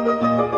Música 0.00 0.49